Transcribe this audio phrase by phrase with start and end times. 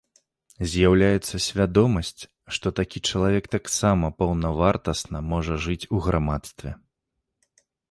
[0.69, 2.21] З'яўляецца свядомасць,
[2.57, 6.69] што такі чалавек таксама паўнавартасна можа жыць у грамадстве.